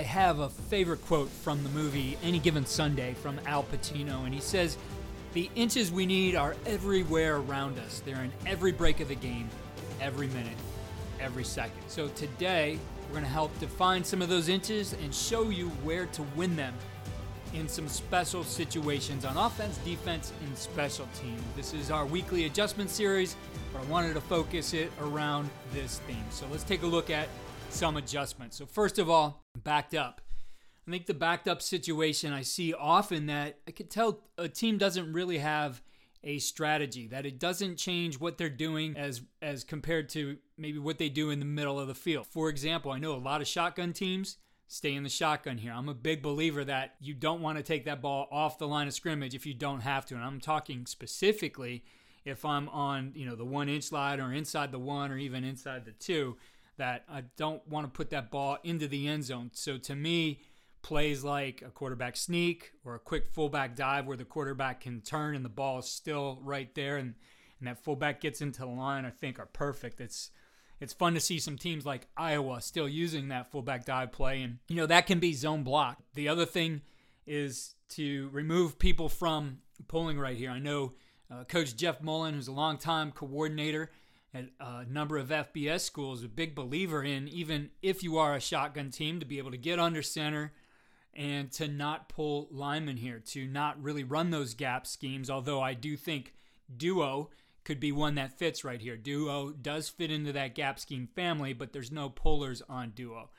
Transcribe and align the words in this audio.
I 0.00 0.04
have 0.04 0.38
a 0.38 0.48
favorite 0.48 1.04
quote 1.04 1.28
from 1.28 1.62
the 1.62 1.68
movie 1.68 2.16
Any 2.22 2.38
Given 2.38 2.64
Sunday 2.64 3.12
from 3.12 3.38
Al 3.44 3.64
Pacino, 3.64 4.24
and 4.24 4.32
he 4.32 4.40
says, 4.40 4.78
The 5.34 5.50
inches 5.54 5.92
we 5.92 6.06
need 6.06 6.36
are 6.36 6.56
everywhere 6.64 7.36
around 7.36 7.78
us. 7.78 8.00
They're 8.02 8.22
in 8.22 8.32
every 8.46 8.72
break 8.72 9.00
of 9.00 9.08
the 9.08 9.14
game, 9.14 9.50
every 10.00 10.28
minute, 10.28 10.56
every 11.20 11.44
second. 11.44 11.82
So 11.88 12.08
today, 12.08 12.78
we're 13.02 13.12
going 13.12 13.24
to 13.24 13.30
help 13.30 13.56
define 13.60 14.02
some 14.02 14.22
of 14.22 14.30
those 14.30 14.48
inches 14.48 14.94
and 14.94 15.14
show 15.14 15.50
you 15.50 15.68
where 15.84 16.06
to 16.06 16.22
win 16.34 16.56
them 16.56 16.72
in 17.52 17.68
some 17.68 17.86
special 17.86 18.42
situations 18.42 19.26
on 19.26 19.36
offense, 19.36 19.76
defense, 19.84 20.32
and 20.46 20.56
special 20.56 21.06
teams. 21.20 21.42
This 21.56 21.74
is 21.74 21.90
our 21.90 22.06
weekly 22.06 22.46
adjustment 22.46 22.88
series, 22.88 23.36
but 23.70 23.82
I 23.82 23.84
wanted 23.84 24.14
to 24.14 24.22
focus 24.22 24.72
it 24.72 24.90
around 24.98 25.50
this 25.74 25.98
theme. 26.06 26.24
So 26.30 26.46
let's 26.50 26.64
take 26.64 26.84
a 26.84 26.86
look 26.86 27.10
at 27.10 27.28
some 27.70 27.96
adjustments. 27.96 28.56
So, 28.56 28.66
first 28.66 28.98
of 28.98 29.08
all, 29.08 29.44
backed 29.56 29.94
up. 29.94 30.20
I 30.86 30.90
think 30.90 31.06
the 31.06 31.14
backed 31.14 31.46
up 31.46 31.62
situation 31.62 32.32
I 32.32 32.42
see 32.42 32.74
often 32.74 33.26
that 33.26 33.58
I 33.68 33.70
could 33.70 33.90
tell 33.90 34.20
a 34.36 34.48
team 34.48 34.76
doesn't 34.76 35.12
really 35.12 35.38
have 35.38 35.82
a 36.22 36.38
strategy 36.38 37.06
that 37.08 37.24
it 37.24 37.38
doesn't 37.38 37.76
change 37.76 38.20
what 38.20 38.36
they're 38.36 38.50
doing 38.50 38.96
as 38.96 39.22
as 39.40 39.64
compared 39.64 40.08
to 40.10 40.36
maybe 40.58 40.78
what 40.78 40.98
they 40.98 41.08
do 41.08 41.30
in 41.30 41.38
the 41.38 41.44
middle 41.44 41.78
of 41.78 41.88
the 41.88 41.94
field. 41.94 42.26
For 42.26 42.48
example, 42.48 42.90
I 42.90 42.98
know 42.98 43.14
a 43.14 43.16
lot 43.16 43.40
of 43.40 43.46
shotgun 43.46 43.92
teams 43.92 44.36
stay 44.66 44.94
in 44.94 45.02
the 45.02 45.08
shotgun 45.08 45.58
here. 45.58 45.72
I'm 45.72 45.88
a 45.88 45.94
big 45.94 46.22
believer 46.22 46.64
that 46.64 46.94
you 47.00 47.14
don't 47.14 47.40
want 47.40 47.58
to 47.58 47.64
take 47.64 47.84
that 47.86 48.00
ball 48.00 48.28
off 48.30 48.58
the 48.58 48.68
line 48.68 48.86
of 48.86 48.94
scrimmage 48.94 49.34
if 49.34 49.46
you 49.46 49.54
don't 49.54 49.80
have 49.80 50.06
to. 50.06 50.14
And 50.14 50.22
I'm 50.22 50.40
talking 50.40 50.86
specifically 50.86 51.84
if 52.24 52.44
I'm 52.44 52.68
on, 52.68 53.12
you 53.14 53.26
know, 53.26 53.34
the 53.34 53.46
1-inch 53.46 53.90
line 53.90 54.20
or 54.20 54.32
inside 54.32 54.70
the 54.70 54.78
1 54.78 55.10
or 55.10 55.18
even 55.18 55.42
inside 55.42 55.84
the 55.86 55.92
2 55.92 56.36
that 56.80 57.04
I 57.10 57.24
don't 57.36 57.66
want 57.68 57.86
to 57.86 57.90
put 57.96 58.08
that 58.10 58.30
ball 58.30 58.56
into 58.64 58.88
the 58.88 59.06
end 59.06 59.24
zone. 59.24 59.50
So 59.52 59.76
to 59.76 59.94
me, 59.94 60.40
plays 60.80 61.22
like 61.22 61.62
a 61.62 61.70
quarterback 61.70 62.16
sneak 62.16 62.72
or 62.86 62.94
a 62.94 62.98
quick 62.98 63.28
fullback 63.32 63.76
dive 63.76 64.06
where 64.06 64.16
the 64.16 64.24
quarterback 64.24 64.80
can 64.80 65.02
turn 65.02 65.36
and 65.36 65.44
the 65.44 65.50
ball 65.50 65.80
is 65.80 65.86
still 65.86 66.38
right 66.42 66.74
there 66.74 66.96
and, 66.96 67.14
and 67.58 67.68
that 67.68 67.84
fullback 67.84 68.22
gets 68.22 68.40
into 68.40 68.60
the 68.60 68.66
line, 68.66 69.04
I 69.04 69.10
think 69.10 69.38
are 69.38 69.46
perfect. 69.46 70.00
It's 70.00 70.30
it's 70.80 70.94
fun 70.94 71.12
to 71.12 71.20
see 71.20 71.38
some 71.38 71.58
teams 71.58 71.84
like 71.84 72.08
Iowa 72.16 72.62
still 72.62 72.88
using 72.88 73.28
that 73.28 73.50
fullback 73.52 73.84
dive 73.84 74.12
play 74.12 74.40
and 74.40 74.56
you 74.66 74.76
know 74.76 74.86
that 74.86 75.06
can 75.06 75.18
be 75.18 75.34
zone 75.34 75.62
block. 75.62 75.98
The 76.14 76.28
other 76.28 76.46
thing 76.46 76.80
is 77.26 77.74
to 77.90 78.30
remove 78.32 78.78
people 78.78 79.10
from 79.10 79.58
pulling 79.86 80.18
right 80.18 80.38
here. 80.38 80.50
I 80.50 80.58
know 80.58 80.92
uh, 81.30 81.44
Coach 81.44 81.76
Jeff 81.76 82.00
Mullen, 82.00 82.32
who's 82.34 82.48
a 82.48 82.52
longtime 82.52 83.12
coordinator, 83.12 83.90
at 84.32 84.46
a 84.60 84.64
uh, 84.64 84.84
number 84.88 85.18
of 85.18 85.28
FBS 85.28 85.80
schools, 85.80 86.22
a 86.22 86.28
big 86.28 86.54
believer 86.54 87.02
in 87.02 87.28
even 87.28 87.70
if 87.82 88.02
you 88.02 88.16
are 88.18 88.34
a 88.34 88.40
shotgun 88.40 88.90
team 88.90 89.20
to 89.20 89.26
be 89.26 89.38
able 89.38 89.50
to 89.50 89.56
get 89.56 89.78
under 89.78 90.02
center 90.02 90.52
and 91.14 91.50
to 91.52 91.66
not 91.66 92.08
pull 92.08 92.48
linemen 92.50 92.96
here, 92.96 93.18
to 93.18 93.46
not 93.46 93.82
really 93.82 94.04
run 94.04 94.30
those 94.30 94.54
gap 94.54 94.86
schemes. 94.86 95.28
Although 95.28 95.60
I 95.60 95.74
do 95.74 95.96
think 95.96 96.34
duo 96.74 97.30
could 97.64 97.80
be 97.80 97.92
one 97.92 98.14
that 98.14 98.38
fits 98.38 98.64
right 98.64 98.80
here. 98.80 98.96
Duo 98.96 99.50
does 99.50 99.88
fit 99.88 100.10
into 100.10 100.32
that 100.32 100.54
gap 100.54 100.78
scheme 100.78 101.08
family, 101.14 101.52
but 101.52 101.72
there's 101.72 101.92
no 101.92 102.08
pullers 102.08 102.62
on 102.68 102.90
duo. 102.90 103.30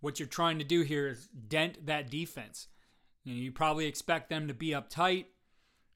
What 0.00 0.18
you're 0.18 0.28
trying 0.28 0.58
to 0.58 0.64
do 0.64 0.82
here 0.82 1.08
is 1.08 1.28
dent 1.48 1.86
that 1.86 2.10
defense. 2.10 2.68
You, 3.24 3.34
know, 3.34 3.40
you 3.40 3.52
probably 3.52 3.86
expect 3.86 4.30
them 4.30 4.48
to 4.48 4.54
be 4.54 4.68
uptight 4.68 5.26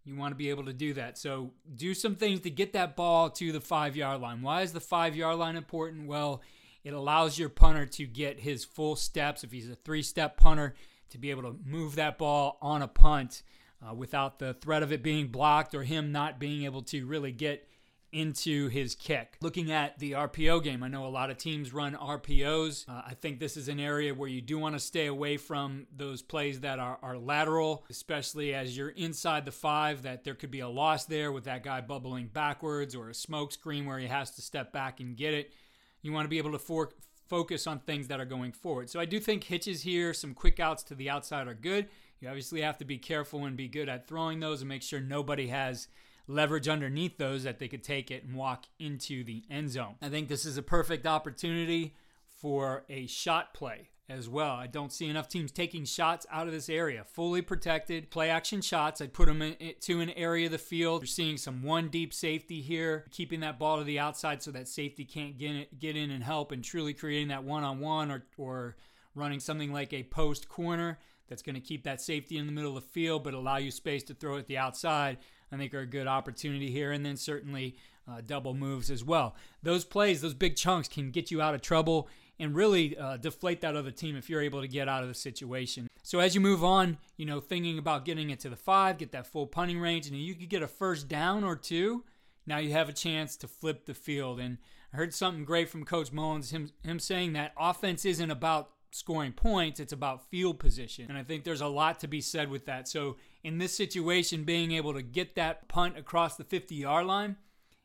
you 0.04 0.16
want 0.16 0.32
to 0.32 0.37
be 0.37 0.50
able 0.50 0.65
to 0.65 0.72
do 0.72 0.94
that. 0.94 1.16
So 1.19 1.53
do 1.75 1.94
some 1.94 2.15
things 2.15 2.41
to 2.41 2.50
get 2.50 2.75
that 2.75 2.97
ball 2.97 3.31
to 3.31 3.53
the 3.53 3.60
five 3.60 3.97
yard 3.97 4.20
line. 4.20 4.42
Why 4.42 4.62
is 4.62 4.72
the 4.72 4.81
five 4.81 5.16
yard 5.16 5.38
line 5.38 5.56
important? 5.56 6.06
Well, 6.06 6.42
it 6.82 6.92
allows 6.92 7.38
your 7.38 7.48
punter 7.48 7.87
to 7.87 8.06
get 8.06 8.41
his 8.41 8.64
full 8.64 8.97
steps. 8.97 9.44
If 9.44 9.53
he's 9.53 9.70
a 9.70 9.75
three 9.75 10.03
step 10.03 10.37
punter, 10.37 10.75
to 11.14 11.19
be 11.19 11.31
able 11.31 11.43
to 11.43 11.56
move 11.64 11.94
that 11.94 12.19
ball 12.19 12.59
on 12.60 12.82
a 12.82 12.88
punt 12.88 13.43
uh, 13.81 13.94
without 13.94 14.41
the 14.41 14.54
threat 14.54 14.82
of 14.82 14.93
it 14.93 15.00
being 15.00 15.28
blocked 15.28 15.72
or 15.72 15.84
him 15.84 16.10
not 16.10 16.41
being 16.41 16.64
able 16.64 16.82
to 16.82 17.06
really 17.06 17.31
get 17.31 17.69
into 18.14 18.69
his 18.69 18.94
kick. 18.94 19.36
Looking 19.42 19.72
at 19.72 19.98
the 19.98 20.12
RPO 20.12 20.62
game, 20.62 20.82
I 20.82 20.88
know 20.88 21.04
a 21.04 21.08
lot 21.08 21.30
of 21.30 21.36
teams 21.36 21.75
run 21.75 21.94
RPOs. 21.94 22.88
Uh, 22.88 23.02
I 23.06 23.14
think 23.14 23.41
this 23.41 23.56
is 23.56 23.69
an 23.69 23.80
area 23.80 24.14
where 24.14 24.28
you 24.28 24.41
do 24.41 24.58
want 24.58 24.76
to 24.76 24.78
stay 24.78 25.06
away 25.06 25.36
from 25.36 25.86
those 25.94 26.22
plays 26.22 26.60
that 26.60 26.78
are, 26.78 26.98
are 27.02 27.19
lateral, 27.19 27.84
especially 27.91 28.54
as 28.54 28.76
you're 28.76 28.91
inside 28.91 29.44
the 29.44 29.52
five, 29.52 30.02
that 30.02 30.22
there 30.22 30.34
could 30.34 30.52
be 30.52 30.60
a 30.60 30.69
loss 30.69 31.04
there 31.06 31.32
with 31.32 31.44
that 31.44 31.64
guy 31.64 31.80
bubbling 31.80 32.28
backwards 32.28 32.94
or 32.94 33.10
a 33.10 33.14
smoke 33.14 33.52
screen 33.52 33.84
where 33.84 33.98
he 33.98 34.06
has 34.06 34.31
to 34.32 34.42
step 34.42 34.72
back 34.72 35.00
and 35.00 35.16
get 35.16 35.34
it. 35.34 35.52
You 36.00 36.12
want 36.12 36.25
to 36.25 36.31
be 36.31 36.38
able 36.38 36.56
to 36.56 36.88
focus 37.28 37.66
on 37.66 37.81
things 37.81 38.06
that 38.08 38.20
are 38.20 38.25
going 38.25 38.52
forward. 38.52 38.88
So 38.88 39.00
I 39.00 39.06
do 39.06 39.19
think 39.19 39.44
hitches 39.44 39.82
here, 39.82 40.14
some 40.14 40.34
quick 40.34 40.60
outs 40.60 40.84
to 40.84 40.94
the 40.94 41.10
outside 41.10 41.48
are 41.48 41.54
good. 41.54 41.88
You 42.20 42.28
obviously 42.28 42.60
have 42.60 42.78
to 42.78 42.84
be 42.84 42.96
careful 42.96 43.44
and 43.44 43.56
be 43.56 43.69
good 43.69 43.88
at 43.88 44.06
throwing 44.06 44.41
those 44.41 44.60
and 44.60 44.69
make 44.69 44.82
sure 44.82 45.00
nobody 45.00 45.48
has 45.48 45.88
leverage 46.27 46.69
underneath 46.69 47.19
those 47.19 47.45
that 47.45 47.59
they 47.59 47.69
could 47.69 47.83
take 47.83 48.11
it 48.11 48.25
and 48.25 48.35
walk 48.35 48.67
into 48.79 49.25
the 49.25 49.45
end 49.51 49.71
zone. 49.71 49.97
I 50.01 50.09
think 50.09 50.29
this 50.29 50.45
is 50.45 50.57
a 50.57 50.62
perfect 50.62 51.07
opportunity 51.07 51.95
for 52.41 52.85
a 52.89 53.07
shot 53.07 53.55
play 53.55 53.89
as 54.09 54.29
well. 54.29 54.53
I 54.53 54.67
don't 54.67 54.93
see 54.93 55.09
enough 55.09 55.29
teams 55.29 55.51
taking 55.51 55.85
shots 55.85 56.27
out 56.31 56.47
of 56.47 56.53
this 56.53 56.69
area. 56.69 57.05
Fully 57.05 57.41
protected 57.41 58.11
play 58.11 58.29
action 58.29 58.61
shots. 58.61 59.01
I'd 59.01 59.15
put 59.15 59.27
them 59.27 59.41
into 59.41 60.01
an 60.01 60.11
area 60.11 60.47
of 60.47 60.53
the 60.53 60.59
field. 60.59 61.03
You're 61.03 61.07
seeing 61.07 61.39
some 61.39 61.62
one 61.62 61.89
deep 61.89 62.12
safety 62.12 62.61
here, 62.61 63.06
keeping 63.11 63.41
that 63.41 63.59
ball 63.59 63.79
to 63.79 63.85
the 63.85 63.99
outside 63.99 64.43
so 64.43 64.51
that 64.51 64.69
safety 64.69 65.05
can't 65.05 65.39
get 65.39 65.51
in, 65.51 65.67
get 65.79 65.97
in 65.97 66.11
and 66.11 66.23
help, 66.23 66.53
and 66.53 66.62
truly 66.62 66.93
creating 66.93 67.29
that 67.29 67.45
one 67.45 67.65
on 67.65 67.81
one 67.81 68.11
or 68.11 68.25
or 68.37 68.77
running 69.15 69.41
something 69.41 69.73
like 69.73 69.93
a 69.93 70.03
post 70.03 70.49
corner 70.49 70.99
that's 71.29 71.43
going 71.43 71.55
to 71.55 71.61
keep 71.61 71.85
that 71.85 72.00
safety 72.00 72.38
in 72.38 72.47
the 72.47 72.53
middle 72.53 72.76
of 72.76 72.82
the 72.82 72.91
field 72.91 73.25
but 73.25 73.35
allow 73.35 73.56
you 73.56 73.71
space 73.71 74.03
to 74.05 74.15
throw 74.15 74.38
at 74.38 74.47
the 74.47 74.59
outside. 74.59 75.19
I 75.53 75.56
think 75.56 75.73
are 75.75 75.81
a 75.81 75.87
good 75.87 76.06
opportunity 76.06 76.71
here. 76.71 76.93
And 76.93 77.05
then 77.05 77.17
certainly 77.17 77.76
uh, 78.11 78.21
double 78.26 78.55
moves 78.55 78.91
as 78.91 79.05
well. 79.05 79.37
Those 79.62 79.85
plays, 79.85 80.21
those 80.21 80.35
big 80.35 80.56
chunks 80.56 80.88
can 80.88 81.11
get 81.11 81.31
you 81.31 81.41
out 81.41 81.55
of 81.55 81.62
trouble 81.62 82.09
and 82.38 82.55
really 82.55 82.97
uh, 82.99 83.17
deflate 83.17 83.61
that 83.61 83.76
other 83.76 83.91
team 83.91 84.17
if 84.17 84.29
you're 84.29 84.43
able 84.43 84.61
to 84.61 84.69
get 84.69 84.88
out 84.88 85.03
of 85.03 85.09
the 85.09 85.15
situation. 85.15 85.87
So 86.03 86.19
as 86.19 86.35
you 86.35 86.41
move 86.41 86.65
on, 86.65 86.99
you 87.17 87.25
know, 87.25 87.41
thinking 87.41 87.79
about 87.79 88.05
getting 88.05 88.31
it 88.31 88.41
to 88.41 88.50
the 88.50 88.56
five, 88.56 88.99
get 88.99 89.12
that 89.12 89.27
full 89.27 89.47
punting 89.47 89.81
range, 89.81 90.06
and 90.06 90.17
you 90.17 90.35
could 90.35 90.49
get 90.49 90.62
a 90.62 90.69
first 90.69 91.09
down 91.09 91.44
or 91.44 91.56
two. 91.56 92.05
Now 92.47 92.59
you 92.59 92.73
have 92.73 92.88
a 92.88 92.93
chance 92.93 93.37
to 93.38 93.49
flip 93.49 93.87
the 93.87 93.94
field. 93.94 94.41
And 94.41 94.59
I 94.93 94.97
heard 94.97 95.15
something 95.15 95.44
great 95.44 95.70
from 95.70 95.85
Coach 95.85 96.12
Mullins, 96.12 96.50
him, 96.50 96.70
him 96.82 96.99
saying 96.99 97.32
that 97.32 97.53
offense 97.56 98.05
isn't 98.05 98.31
about 98.31 98.70
scoring 98.94 99.32
points, 99.32 99.81
it's 99.81 99.93
about 99.93 100.31
field 100.31 100.61
position. 100.61 101.06
And 101.08 101.19
I 101.19 101.25
think 101.25 101.43
there's 101.43 101.61
a 101.61 101.67
lot 101.67 101.99
to 101.99 102.06
be 102.06 102.20
said 102.20 102.49
with 102.49 102.67
that. 102.67 102.87
So 102.87 103.17
in 103.43 103.58
this 103.58 103.76
situation, 103.76 104.44
being 104.44 104.70
able 104.70 104.94
to 104.94 105.02
get 105.02 105.35
that 105.35 105.67
punt 105.67 105.99
across 105.99 106.37
the 106.37 106.44
50 106.44 106.76
yard 106.76 107.05
line 107.06 107.35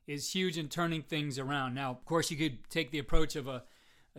is 0.05 0.31
huge 0.31 0.55
in 0.55 0.69
turning 0.69 1.01
things 1.01 1.39
around. 1.39 1.73
Now, 1.73 1.89
of 1.89 2.05
course, 2.05 2.29
you 2.29 2.37
could 2.37 2.69
take 2.69 2.91
the 2.91 2.99
approach 2.99 3.35
of 3.35 3.47
a, 3.47 3.63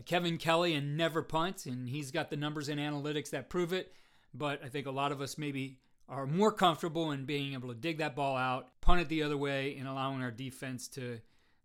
Kevin 0.04 0.36
Kelley 0.36 0.74
and 0.74 0.96
never 0.96 1.22
punt, 1.22 1.66
and 1.66 1.88
he's 1.88 2.10
got 2.10 2.30
the 2.30 2.36
numbers 2.36 2.68
and 2.68 2.80
analytics 2.80 3.30
that 3.30 3.50
prove 3.50 3.72
it. 3.72 3.92
But 4.32 4.60
I 4.64 4.68
think 4.68 4.86
a 4.86 4.90
lot 4.90 5.12
of 5.12 5.20
us 5.20 5.36
maybe 5.36 5.78
are 6.08 6.26
more 6.26 6.50
comfortable 6.50 7.12
in 7.12 7.24
being 7.24 7.52
able 7.52 7.68
to 7.68 7.74
dig 7.74 7.98
that 7.98 8.16
ball 8.16 8.36
out, 8.36 8.68
punt 8.80 9.00
it 9.00 9.08
the 9.08 9.22
other 9.22 9.36
way, 9.36 9.76
and 9.78 9.86
allowing 9.86 10.22
our 10.22 10.30
defense 10.30 10.88
to 10.88 11.20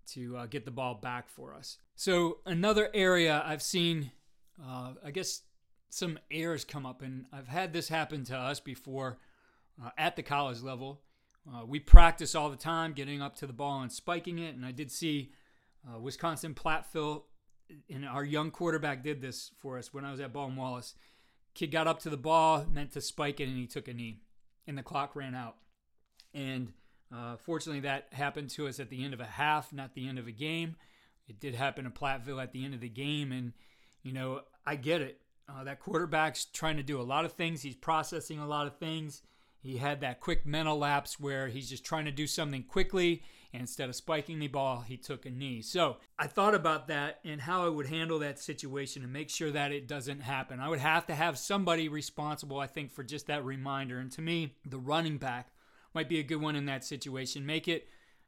to 0.07 0.37
uh, 0.37 0.45
get 0.45 0.65
the 0.65 0.71
ball 0.71 0.95
back 0.95 1.29
for 1.29 1.53
us. 1.53 1.77
So 1.95 2.39
another 2.45 2.89
area 2.93 3.41
I've 3.45 3.61
seen, 3.61 4.11
uh, 4.63 4.93
I 5.03 5.11
guess, 5.11 5.41
some 5.89 6.19
errors 6.29 6.65
come 6.65 6.85
up, 6.85 7.01
and 7.01 7.25
I've 7.31 7.47
had 7.47 7.73
this 7.73 7.89
happen 7.89 8.23
to 8.25 8.35
us 8.35 8.59
before 8.59 9.17
uh, 9.83 9.91
at 9.97 10.15
the 10.15 10.23
college 10.23 10.61
level. 10.61 11.01
Uh, 11.47 11.65
we 11.65 11.79
practice 11.79 12.35
all 12.35 12.49
the 12.49 12.55
time 12.55 12.93
getting 12.93 13.21
up 13.21 13.35
to 13.37 13.47
the 13.47 13.53
ball 13.53 13.81
and 13.81 13.91
spiking 13.91 14.39
it, 14.39 14.55
and 14.55 14.65
I 14.65 14.71
did 14.71 14.91
see 14.91 15.31
uh, 15.87 15.99
Wisconsin 15.99 16.53
Platteville, 16.53 17.23
and 17.89 18.05
our 18.05 18.23
young 18.23 18.51
quarterback 18.51 19.03
did 19.03 19.21
this 19.21 19.51
for 19.59 19.77
us 19.77 19.93
when 19.93 20.05
I 20.05 20.11
was 20.11 20.19
at 20.19 20.33
Baldwin 20.33 20.57
Wallace. 20.57 20.95
Kid 21.53 21.71
got 21.71 21.87
up 21.87 21.99
to 21.99 22.09
the 22.09 22.17
ball, 22.17 22.65
meant 22.71 22.91
to 22.93 23.01
spike 23.01 23.39
it, 23.39 23.47
and 23.47 23.57
he 23.57 23.67
took 23.67 23.87
a 23.87 23.93
knee 23.93 24.19
and 24.67 24.77
the 24.77 24.83
clock 24.83 25.15
ran 25.15 25.35
out. 25.35 25.55
And 26.33 26.73
uh, 27.13 27.37
fortunately, 27.37 27.81
that 27.81 28.07
happened 28.11 28.49
to 28.51 28.67
us 28.67 28.79
at 28.79 28.89
the 28.89 29.03
end 29.03 29.13
of 29.13 29.19
a 29.19 29.25
half, 29.25 29.71
not 29.71 29.93
the 29.93 30.07
end 30.07 30.19
of 30.19 30.27
a 30.27 30.31
game. 30.31 30.75
It 31.27 31.39
did 31.39 31.55
happen 31.55 31.85
in 31.85 31.91
Platteville 31.91 32.41
at 32.41 32.51
the 32.51 32.65
end 32.65 32.73
of 32.73 32.81
the 32.81 32.89
game. 32.89 33.31
And, 33.31 33.53
you 34.05 34.13
know, 34.13 34.41
I 34.65 34.75
get 34.75 35.01
it. 35.01 35.19
Uh, 35.49 35.63
that 35.63 35.79
quarterback's 35.79 36.45
trying 36.45 36.77
to 36.77 36.83
do 36.83 37.01
a 37.01 37.03
lot 37.03 37.25
of 37.25 37.33
things, 37.33 37.63
he's 37.63 37.75
processing 37.75 38.39
a 38.39 38.47
lot 38.47 38.67
of 38.67 38.77
things. 38.77 39.21
He 39.59 39.77
had 39.77 40.01
that 40.01 40.19
quick 40.19 40.45
mental 40.45 40.77
lapse 40.77 41.19
where 41.19 41.47
he's 41.47 41.67
just 41.67 41.83
trying 41.83 42.05
to 42.05 42.11
do 42.11 42.27
something 42.27 42.61
quickly, 42.61 43.23
and 43.51 43.61
instead 43.61 43.89
of 43.89 43.95
spiking 43.95 44.37
the 44.37 44.47
ball, 44.47 44.81
he 44.81 44.95
took 44.95 45.25
a 45.25 45.31
knee. 45.31 45.63
So 45.63 45.97
I 46.19 46.27
thought 46.27 46.53
about 46.53 46.87
that 46.89 47.19
and 47.25 47.41
how 47.41 47.65
I 47.65 47.69
would 47.69 47.87
handle 47.87 48.19
that 48.19 48.37
situation 48.37 49.01
and 49.01 49.11
make 49.11 49.31
sure 49.31 49.49
that 49.49 49.71
it 49.71 49.87
doesn't 49.87 50.19
happen. 50.19 50.59
I 50.59 50.69
would 50.69 50.79
have 50.79 51.07
to 51.07 51.15
have 51.15 51.39
somebody 51.39 51.89
responsible, 51.89 52.59
I 52.59 52.67
think, 52.67 52.91
for 52.91 53.03
just 53.03 53.25
that 53.25 53.43
reminder. 53.43 53.97
And 53.97 54.11
to 54.11 54.21
me, 54.21 54.53
the 54.67 54.77
running 54.77 55.17
back 55.17 55.49
might 55.95 56.09
be 56.09 56.19
a 56.19 56.23
good 56.23 56.41
one 56.41 56.55
in 56.55 56.67
that 56.67 56.83
situation. 56.83 57.43
Make 57.43 57.67
it 57.67 57.87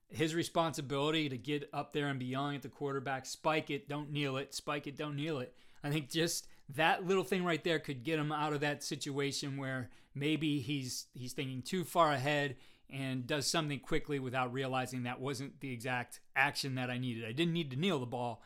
his 0.10 0.34
responsibility 0.34 1.30
to 1.30 1.38
get 1.38 1.70
up 1.74 1.94
there 1.94 2.08
and 2.08 2.20
be 2.20 2.26
yelling 2.26 2.56
at 2.56 2.62
the 2.62 2.70
quarterback, 2.70 3.26
spike 3.26 3.70
it, 3.70 3.90
don't 3.90 4.12
kneel 4.12 4.38
it, 4.38 4.56
spike 4.56 4.88
it, 4.88 4.98
don't 4.98 5.16
kneel 5.16 5.40
it. 5.40 5.54
I 5.88 5.92
think 5.92 6.10
just 6.10 6.48
that 6.76 7.06
little 7.06 7.24
thing 7.24 7.44
right 7.44 7.64
there 7.64 7.80
could 7.80 8.04
get 8.04 8.20
him 8.20 8.32
out 8.32 8.54
of 8.54 8.60
that 8.62 8.84
situation 8.84 9.58
where 9.58 9.90
maybe 10.14 10.60
he's 10.60 11.08
he's 11.14 11.34
thinking 11.34 11.62
too 11.62 11.84
far 11.84 12.12
ahead 12.12 12.56
and 12.90 13.28
does 13.28 13.48
something 13.48 13.80
quickly 13.80 14.20
without 14.20 14.54
realizing 14.54 15.04
that 15.04 15.20
wasn't 15.20 15.60
the 15.60 15.72
exact 15.72 16.20
action 16.36 16.76
that 16.76 16.90
I 16.90 16.98
needed. 16.98 17.26
I 17.26 17.34
didn't 17.34 17.54
need 17.54 17.72
to 17.72 17.78
kneel 17.78 18.00
the 18.00 18.06
ball, 18.06 18.42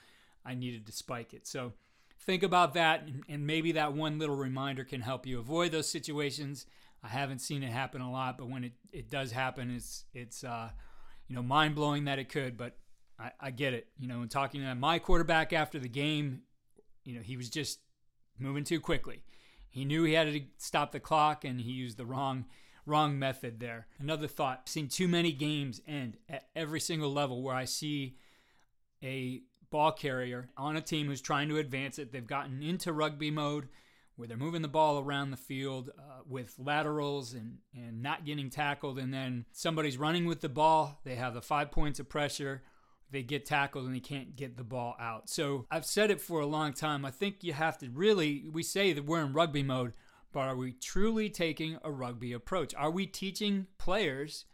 I 0.46 0.56
needed 0.56 0.86
to 0.88 0.92
spike 0.92 1.34
it. 1.34 1.46
So 1.48 1.74
think 2.20 2.44
about 2.44 2.74
that, 2.74 3.08
and 3.30 3.46
maybe 3.46 3.74
that 3.74 3.94
one 3.94 4.20
little 4.20 4.36
reminder 4.36 4.84
can 4.84 5.02
help 5.02 5.26
you 5.26 5.40
avoid 5.40 5.72
those 5.72 5.90
situations. 5.90 6.66
I 7.04 7.08
haven't 7.08 7.40
seen 7.40 7.64
it 7.64 7.72
happen 7.72 8.02
a 8.02 8.12
lot, 8.12 8.38
but 8.38 8.50
when 8.50 8.64
it, 8.64 8.74
it 8.92 9.10
does 9.10 9.32
happen, 9.32 9.76
it's 9.76 10.06
it's 10.14 10.44
uh, 10.44 10.70
you 11.28 11.36
know 11.36 11.44
mind 11.44 11.76
blowing 11.76 12.06
that 12.06 12.20
it 12.20 12.30
could. 12.30 12.58
But 12.58 12.78
I, 13.20 13.32
I 13.40 13.52
get 13.52 13.74
it. 13.74 13.88
You 14.00 14.08
know, 14.08 14.22
in 14.22 14.30
talking 14.30 14.62
to 14.62 14.76
my 14.76 15.00
quarterback 15.00 15.54
after 15.54 15.80
the 15.80 15.90
game, 15.90 16.42
you 17.04 17.16
know 17.16 17.22
he 17.22 17.38
was 17.38 17.50
just 17.50 17.80
moving 18.40 18.64
too 18.64 18.80
quickly. 18.80 19.24
He 19.70 19.86
knew 19.86 20.04
he 20.04 20.14
had 20.14 20.32
to 20.32 20.42
stop 20.58 20.92
the 20.92 21.00
clock, 21.00 21.46
and 21.46 21.62
he 21.62 21.72
used 21.72 21.98
the 21.98 22.06
wrong 22.06 22.46
wrong 22.86 23.18
method 23.18 23.60
there. 23.60 23.88
Another 24.00 24.28
thought: 24.28 24.70
seen 24.70 24.88
too 24.88 25.08
many 25.08 25.32
games 25.32 25.82
end 25.88 26.18
at 26.30 26.50
every 26.56 26.80
single 26.80 27.12
level 27.12 27.42
where 27.42 27.56
I 27.56 27.66
see 27.66 28.18
a 29.04 29.42
ball 29.70 29.92
carrier 29.92 30.50
on 30.58 30.76
a 30.76 30.82
team 30.82 31.08
who's 31.08 31.22
trying 31.22 31.50
to 31.50 31.58
advance 31.58 31.98
it. 31.98 32.12
They've 32.12 32.26
gotten 32.26 32.62
into 32.62 32.92
rugby 32.92 33.32
mode 33.32 33.70
where 34.16 34.28
they're 34.28 34.38
moving 34.38 34.62
the 34.62 34.68
ball 34.68 35.00
around 35.00 35.32
the 35.32 35.38
field 35.38 35.90
uh, 35.98 36.22
with 36.28 36.54
laterals 36.60 37.34
and, 37.34 37.58
and 37.74 38.04
not 38.04 38.26
getting 38.26 38.50
tackled. 38.50 39.00
And 39.00 39.14
then 39.14 39.46
somebody's 39.52 39.98
running 39.98 40.26
with 40.26 40.42
the 40.42 40.50
ball. 40.50 41.00
They 41.04 41.16
have 41.16 41.34
the 41.34 41.42
five 41.42 41.72
points 41.72 42.00
of 42.00 42.10
pressure 42.10 42.62
they 43.12 43.24
get 43.24 43.46
tackled 43.46 43.86
and 43.86 43.96
they 43.96 44.00
can't 44.00 44.36
get 44.36 44.58
the 44.58 44.64
ball 44.64 44.96
out. 45.00 45.30
So 45.30 45.66
I've 45.70 45.86
said 45.86 46.12
it 46.12 46.22
for 46.22 46.40
a 46.40 46.46
long 46.46 46.74
time. 46.74 47.06
I 47.06 47.12
think 47.12 47.44
you 47.44 47.54
have 47.54 47.78
to 47.80 47.90
really, 47.90 48.46
we 48.52 48.64
say 48.64 48.94
that 48.94 49.06
we're 49.06 49.22
in 49.22 49.34
rugby 49.34 49.64
mode, 49.64 49.94
but 50.32 50.48
are 50.48 50.56
we 50.56 50.72
truly 50.72 51.30
taking 51.30 51.78
a 51.84 51.92
rugby 51.92 52.34
approach? 52.34 52.74
Are 52.76 52.92
we 52.92 53.06
teaching 53.06 53.68
players 53.78 54.46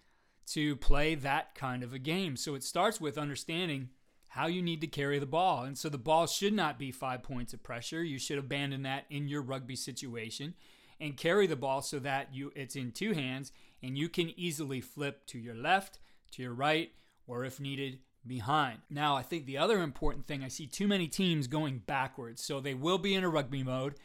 to 0.47 0.75
play 0.77 1.13
that 1.15 1.53
kind 1.53 1.83
of 1.83 1.93
a 1.93 1.99
game? 1.99 2.35
So 2.35 2.55
it 2.55 2.63
starts 2.63 2.99
with 2.99 3.17
understanding 3.17 3.89
how 4.29 4.47
you 4.47 4.61
need 4.61 4.81
to 4.81 4.87
carry 4.87 5.19
the 5.19 5.25
ball. 5.25 5.63
And 5.63 5.77
so 5.77 5.89
the 5.89 5.97
ball 5.97 6.27
should 6.27 6.53
not 6.53 6.79
be 6.79 6.91
five 6.91 7.23
points 7.23 7.53
of 7.53 7.63
pressure. 7.63 8.03
You 8.03 8.19
should 8.19 8.37
abandon 8.37 8.83
that 8.83 9.05
in 9.09 9.27
your 9.27 9.41
rugby 9.41 9.75
situation 9.75 10.55
and 10.99 11.15
carry 11.15 11.47
the 11.47 11.55
ball 11.55 11.81
so 11.81 11.99
that 11.99 12.33
you 12.33 12.51
it's 12.55 12.75
in 12.75 12.91
two 12.91 13.13
hands 13.13 13.51
and 13.83 13.97
you 13.97 14.09
can 14.09 14.37
easily 14.37 14.81
flip 14.81 15.25
to 15.27 15.37
your 15.37 15.55
left, 15.55 15.99
to 16.31 16.41
your 16.41 16.53
right, 16.53 16.91
or 17.27 17.45
if 17.45 17.59
needed, 17.59 17.99
behind. 18.27 18.79
Now, 18.89 19.15
I 19.15 19.21
think 19.21 19.45
the 19.45 19.57
other 19.57 19.81
important 19.81 20.27
thing, 20.27 20.43
I 20.43 20.49
see 20.49 20.67
too 20.67 20.87
many 20.87 21.07
teams 21.07 21.47
going 21.47 21.79
backwards. 21.79 22.43
So 22.43 22.59
they 22.59 22.73
will 22.73 22.97
be 22.97 23.15
in 23.15 23.23
a 23.23 23.29
rugby 23.29 23.63
mode, 23.63 23.95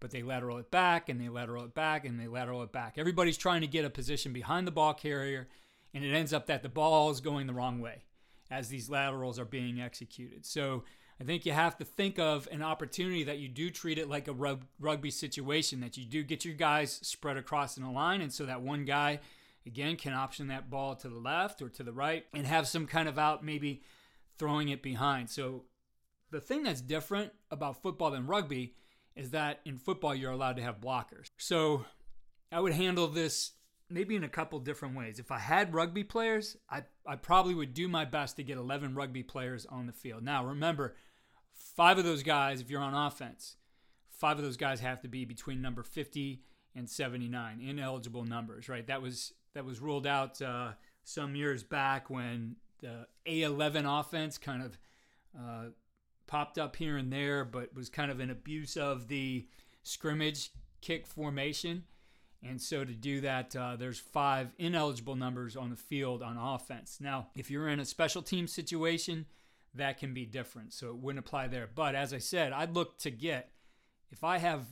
but 0.00 0.10
they 0.10 0.22
lateral 0.22 0.58
it 0.58 0.70
back 0.70 1.08
and 1.08 1.20
they 1.20 1.28
lateral 1.28 1.64
it 1.64 1.74
back 1.74 2.04
and 2.04 2.18
they 2.18 2.26
lateral 2.26 2.62
it 2.62 2.72
back. 2.72 2.94
Everybody's 2.96 3.36
trying 3.36 3.60
to 3.60 3.66
get 3.66 3.84
a 3.84 3.90
position 3.90 4.32
behind 4.32 4.66
the 4.66 4.72
ball 4.72 4.94
carrier, 4.94 5.48
and 5.94 6.04
it 6.04 6.14
ends 6.14 6.32
up 6.32 6.46
that 6.46 6.62
the 6.62 6.68
ball 6.68 7.10
is 7.10 7.20
going 7.20 7.46
the 7.46 7.52
wrong 7.52 7.80
way 7.80 8.04
as 8.50 8.68
these 8.68 8.90
laterals 8.90 9.38
are 9.38 9.44
being 9.44 9.80
executed. 9.80 10.44
So 10.44 10.84
I 11.20 11.24
think 11.24 11.46
you 11.46 11.52
have 11.52 11.76
to 11.78 11.84
think 11.84 12.18
of 12.18 12.48
an 12.50 12.62
opportunity 12.62 13.22
that 13.24 13.38
you 13.38 13.48
do 13.48 13.70
treat 13.70 13.98
it 13.98 14.08
like 14.08 14.26
a 14.26 14.58
rugby 14.80 15.10
situation, 15.10 15.80
that 15.80 15.96
you 15.96 16.04
do 16.04 16.22
get 16.22 16.44
your 16.44 16.54
guys 16.54 16.98
spread 17.02 17.36
across 17.36 17.76
in 17.76 17.84
a 17.84 17.92
line, 17.92 18.20
and 18.20 18.32
so 18.32 18.44
that 18.46 18.60
one 18.60 18.84
guy 18.84 19.20
again 19.66 19.96
can 19.96 20.12
option 20.12 20.48
that 20.48 20.70
ball 20.70 20.94
to 20.96 21.08
the 21.08 21.18
left 21.18 21.62
or 21.62 21.68
to 21.70 21.82
the 21.82 21.92
right 21.92 22.24
and 22.34 22.46
have 22.46 22.66
some 22.66 22.86
kind 22.86 23.08
of 23.08 23.18
out 23.18 23.44
maybe 23.44 23.82
throwing 24.38 24.68
it 24.68 24.82
behind. 24.82 25.30
So 25.30 25.64
the 26.30 26.40
thing 26.40 26.62
that's 26.62 26.80
different 26.80 27.32
about 27.50 27.82
football 27.82 28.10
than 28.10 28.26
rugby 28.26 28.74
is 29.14 29.30
that 29.30 29.60
in 29.64 29.78
football 29.78 30.14
you're 30.14 30.32
allowed 30.32 30.56
to 30.56 30.62
have 30.62 30.80
blockers. 30.80 31.30
So 31.36 31.84
I 32.50 32.60
would 32.60 32.72
handle 32.72 33.08
this 33.08 33.52
maybe 33.88 34.16
in 34.16 34.24
a 34.24 34.28
couple 34.28 34.58
different 34.58 34.96
ways. 34.96 35.18
If 35.18 35.30
I 35.30 35.38
had 35.38 35.74
rugby 35.74 36.02
players, 36.02 36.56
I, 36.68 36.82
I 37.06 37.16
probably 37.16 37.54
would 37.54 37.74
do 37.74 37.88
my 37.88 38.04
best 38.04 38.36
to 38.36 38.42
get 38.42 38.56
11 38.56 38.94
rugby 38.94 39.22
players 39.22 39.66
on 39.66 39.86
the 39.86 39.92
field. 39.92 40.22
Now, 40.22 40.44
remember, 40.44 40.94
five 41.54 41.98
of 41.98 42.04
those 42.04 42.22
guys, 42.22 42.60
if 42.60 42.70
you're 42.70 42.80
on 42.80 42.94
offense, 42.94 43.56
five 44.10 44.38
of 44.38 44.44
those 44.44 44.56
guys 44.56 44.80
have 44.80 45.00
to 45.02 45.08
be 45.08 45.24
between 45.24 45.60
number 45.60 45.82
50 45.82 46.42
and 46.74 46.88
79, 46.88 47.60
ineligible 47.60 48.24
numbers, 48.24 48.68
right? 48.68 48.86
That 48.86 49.02
was 49.02 49.34
that 49.54 49.64
was 49.64 49.80
ruled 49.80 50.06
out 50.06 50.40
uh, 50.40 50.72
some 51.04 51.34
years 51.34 51.62
back 51.62 52.10
when 52.10 52.56
the 52.80 53.06
A11 53.26 54.00
offense 54.00 54.38
kind 54.38 54.62
of 54.62 54.78
uh, 55.38 55.64
popped 56.26 56.58
up 56.58 56.76
here 56.76 56.96
and 56.96 57.12
there, 57.12 57.44
but 57.44 57.74
was 57.74 57.88
kind 57.88 58.10
of 58.10 58.20
an 58.20 58.30
abuse 58.30 58.76
of 58.76 59.08
the 59.08 59.46
scrimmage 59.82 60.50
kick 60.80 61.06
formation. 61.06 61.84
And 62.42 62.60
so 62.60 62.84
to 62.84 62.92
do 62.92 63.20
that, 63.20 63.54
uh, 63.54 63.76
there's 63.76 64.00
five 64.00 64.52
ineligible 64.58 65.14
numbers 65.14 65.56
on 65.56 65.70
the 65.70 65.76
field 65.76 66.22
on 66.22 66.36
offense. 66.36 66.98
Now, 67.00 67.28
if 67.36 67.50
you're 67.50 67.68
in 67.68 67.78
a 67.78 67.84
special 67.84 68.20
team 68.20 68.48
situation, 68.48 69.26
that 69.74 69.98
can 69.98 70.12
be 70.12 70.26
different. 70.26 70.72
So 70.72 70.88
it 70.88 70.96
wouldn't 70.96 71.24
apply 71.24 71.48
there. 71.48 71.68
But 71.72 71.94
as 71.94 72.12
I 72.12 72.18
said, 72.18 72.52
I'd 72.52 72.74
look 72.74 72.98
to 72.98 73.10
get, 73.10 73.50
if 74.10 74.24
I 74.24 74.38
have 74.38 74.66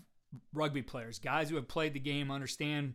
rugby 0.53 0.83
players, 0.83 1.19
guys 1.19 1.49
who 1.49 1.57
have 1.57 1.69
played 1.69 1.95
the 1.95 2.01
game, 2.01 2.31
understand 2.31 2.95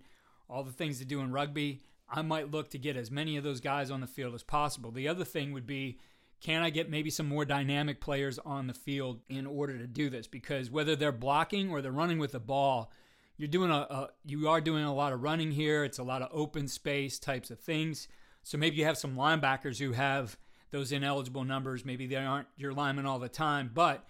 all 0.50 0.64
the 0.64 0.72
things 0.72 1.00
to 1.00 1.06
do 1.06 1.22
in 1.22 1.32
rugby, 1.32 1.82
I 2.10 2.22
might 2.22 2.52
look 2.52 2.70
to 2.72 2.78
get 2.78 2.98
as 2.98 3.10
many 3.10 3.38
of 3.38 3.44
those 3.44 3.62
guys 3.62 3.90
on 3.90 4.02
the 4.02 4.08
field 4.08 4.36
as 4.36 4.44
possible. 4.44 4.92
The 4.92 5.08
other 5.08 5.26
thing 5.26 5.52
would 5.54 5.66
be 5.66 6.00
can 6.42 6.62
I 6.62 6.70
get 6.70 6.90
maybe 6.90 7.10
some 7.10 7.28
more 7.28 7.46
dynamic 7.46 8.02
players 8.02 8.38
on 8.40 8.68
the 8.68 8.74
field 8.74 9.22
in 9.30 9.48
order 9.48 9.78
to 9.78 9.88
do 9.88 10.10
this? 10.10 10.28
Because 10.28 10.70
whether 10.70 10.96
they're 10.96 11.12
blocking 11.12 11.72
or 11.72 11.82
they're 11.82 11.92
running 11.92 12.20
with 12.20 12.34
the 12.34 12.40
ball, 12.40 12.92
you're 13.38 13.48
doing 13.48 13.72
a, 13.72 13.74
a 13.74 14.10
you 14.24 14.48
are 14.48 14.62
doing 14.62 14.84
a 14.84 14.94
lot 14.94 15.14
of 15.14 15.24
running 15.24 15.52
here. 15.52 15.84
It's 15.84 15.98
a 15.98 16.04
lot 16.04 16.22
of 16.22 16.30
open 16.32 16.68
space 16.68 17.18
types 17.20 17.50
of 17.50 17.60
things. 17.60 18.08
So 18.44 18.58
maybe 18.58 18.76
you 18.76 18.86
have 18.86 18.98
some 18.98 19.16
linebackers 19.16 19.80
who 19.80 19.94
have 19.94 20.38
those 20.72 20.92
ineligible 20.92 21.46
numbers. 21.46 21.86
Maybe 21.86 22.06
they 22.06 22.18
aren't 22.18 22.48
your 22.58 22.74
linemen 22.74 23.06
all 23.06 23.20
the 23.20 23.30
time, 23.30 23.72
but 23.74 24.06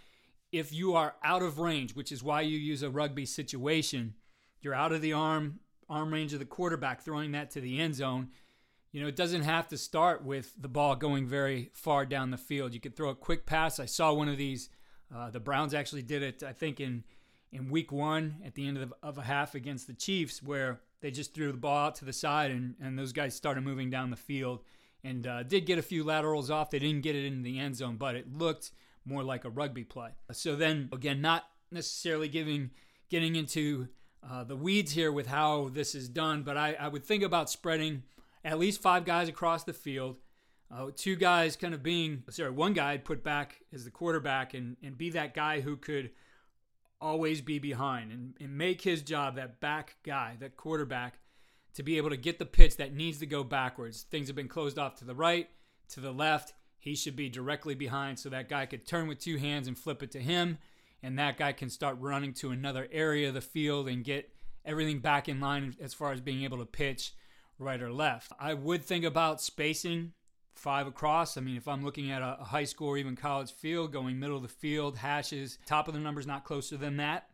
if 0.52 0.74
you 0.74 0.96
are 0.96 1.16
out 1.24 1.42
of 1.42 1.60
range, 1.60 1.96
which 1.96 2.12
is 2.12 2.24
why 2.24 2.42
you 2.42 2.58
use 2.58 2.82
a 2.82 2.90
rugby 2.90 3.26
situation, 3.26 4.16
you're 4.62 4.74
out 4.74 4.92
of 4.92 5.02
the 5.02 5.14
arm 5.14 5.60
arm 5.90 6.14
range 6.14 6.34
of 6.34 6.40
the 6.40 6.46
quarterback, 6.46 7.02
throwing 7.02 7.32
that 7.32 7.52
to 7.52 7.62
the 7.62 7.80
end 7.80 7.96
zone. 7.96 8.30
You 8.92 9.02
know, 9.02 9.08
it 9.08 9.16
doesn't 9.16 9.44
have 9.44 9.68
to 9.70 9.78
start 9.78 10.24
with 10.24 10.54
the 10.60 10.70
ball 10.70 10.96
going 10.96 11.28
very 11.28 11.70
far 11.74 12.06
down 12.06 12.32
the 12.32 12.38
field. 12.38 12.74
You 12.74 12.80
could 12.80 12.96
throw 12.96 13.10
a 13.10 13.16
quick 13.16 13.46
pass. 13.46 13.80
I 13.80 13.86
saw 13.86 14.14
one 14.14 14.30
of 14.30 14.38
these. 14.38 14.70
Uh, 15.14 15.30
the 15.30 15.40
Browns 15.40 15.74
actually 15.74 16.02
did 16.02 16.24
it, 16.24 16.44
I 16.44 16.54
think, 16.54 16.80
in 16.80 17.04
in 17.52 17.70
week 17.70 17.92
one 17.92 18.36
at 18.46 18.54
the 18.56 18.68
end 18.68 18.78
of, 18.78 18.90
the, 18.90 18.96
of 19.02 19.18
a 19.18 19.22
half 19.22 19.56
against 19.56 19.88
the 19.88 19.94
Chiefs, 19.94 20.44
where 20.44 20.82
they 21.02 21.10
just 21.10 21.34
threw 21.34 21.52
the 21.52 21.58
ball 21.58 21.88
out 21.88 21.96
to 21.96 22.06
the 22.06 22.12
side 22.12 22.52
and, 22.52 22.76
and 22.82 23.00
those 23.00 23.14
guys 23.14 23.34
started 23.34 23.64
moving 23.64 23.90
down 23.90 24.10
the 24.10 24.18
field 24.18 24.64
and 25.04 25.26
uh, 25.28 25.44
did 25.44 25.66
get 25.66 25.78
a 25.78 25.84
few 25.84 26.04
laterals 26.04 26.50
off. 26.50 26.70
They 26.70 26.80
didn't 26.80 27.04
get 27.04 27.16
it 27.16 27.26
into 27.26 27.44
the 27.44 27.60
end 27.60 27.76
zone, 27.76 27.96
but 27.96 28.16
it 28.16 28.36
looked 28.36 28.72
more 29.06 29.24
like 29.24 29.46
a 29.46 29.50
rugby 29.50 29.84
play. 29.84 30.10
So 30.32 30.56
then 30.56 30.90
again, 30.92 31.22
not 31.22 31.46
necessarily 31.72 32.28
giving 32.28 32.72
getting 33.10 33.36
into 33.36 33.88
uh, 34.30 34.44
the 34.44 34.56
weeds 34.56 34.92
here 34.92 35.12
with 35.12 35.28
how 35.28 35.70
this 35.74 35.94
is 35.94 36.10
done, 36.10 36.44
but 36.44 36.58
I, 36.58 36.74
I, 36.74 36.88
would 36.88 37.06
think 37.06 37.24
about 37.24 37.50
spreading 37.50 38.04
at 38.44 38.58
least 38.58 38.82
five 38.82 39.06
guys 39.06 39.30
across 39.30 39.64
the 39.64 39.74
field. 39.74 40.18
Uh, 40.74 40.88
two 40.96 41.16
guys 41.16 41.56
kind 41.56 41.76
of 41.76 41.84
being, 41.84 42.24
sorry, 42.30 42.50
one 42.50 42.74
guy 42.74 42.98
put 42.98 43.24
back 43.24 43.62
as 43.72 43.86
the 43.86 43.92
quarterback 43.92 44.56
and, 44.56 44.78
and 44.82 44.98
be 44.98 45.12
that 45.12 45.36
guy 45.36 45.62
who 45.62 45.78
could 45.78 46.10
always 47.00 47.42
be 47.42 47.60
behind 47.60 48.12
and, 48.12 48.34
and 48.40 48.58
make 48.58 48.82
his 48.82 49.04
job, 49.04 49.36
that 49.36 49.60
back 49.60 49.98
guy, 50.04 50.36
that 50.40 50.58
quarterback, 50.58 51.20
to 51.76 51.84
be 51.84 51.98
able 51.98 52.10
to 52.10 52.18
get 52.18 52.40
the 52.40 52.46
pitch 52.46 52.78
that 52.78 52.96
needs 52.96 53.20
to 53.20 53.26
go 53.28 53.44
backwards. 53.44 54.04
Things 54.04 54.28
have 54.28 54.36
been 54.36 54.48
closed 54.48 54.80
off 54.80 54.96
to 54.96 55.06
the 55.06 55.14
right, 55.14 55.50
to 55.90 56.00
the 56.00 56.12
left. 56.12 56.54
He 56.80 56.96
should 56.96 57.16
be 57.16 57.30
directly 57.30 57.76
behind 57.76 58.18
so 58.18 58.30
that 58.30 58.50
guy 58.50 58.66
could 58.66 58.88
turn 58.88 59.08
with 59.08 59.20
two 59.20 59.38
hands 59.38 59.68
and 59.68 59.78
flip 59.78 60.02
it 60.02 60.12
to 60.12 60.20
him. 60.20 60.58
And 61.06 61.20
that 61.20 61.38
guy 61.38 61.54
can 61.54 61.70
start 61.70 61.98
running 62.00 62.34
to 62.34 62.50
another 62.50 62.88
area 62.92 63.28
of 63.28 63.36
the 63.36 63.42
field 63.42 63.88
and 63.88 64.04
get 64.04 64.32
everything 64.66 65.02
back 65.02 65.30
in 65.30 65.40
line 65.40 65.76
as 65.80 65.94
far 65.94 66.12
as 66.12 66.20
being 66.20 66.44
able 66.44 66.58
to 66.58 66.66
pitch 66.66 67.14
right 67.60 67.80
or 67.80 67.94
left. 67.94 68.32
I 68.40 68.56
would 68.56 68.84
think 68.84 69.06
about 69.06 69.40
spacing 69.40 70.14
five 70.56 70.88
across. 70.88 71.38
I 71.38 71.42
mean, 71.42 71.58
if 71.58 71.68
I'm 71.68 71.86
looking 71.86 72.10
at 72.10 72.24
a, 72.24 72.44
high 72.46 72.64
school 72.64 72.88
or 72.88 72.98
even 72.98 73.16
college 73.16 73.52
field, 73.52 73.94
going 73.94 74.20
middle 74.20 74.36
of 74.36 74.42
the 74.42 74.50
field, 74.50 74.98
hashes, 74.98 75.60
top 75.68 75.88
of 75.88 75.94
the 75.94 76.00
numbers 76.00 76.26
not 76.26 76.44
closer 76.44 76.76
than 76.76 76.98
that. 76.98 77.30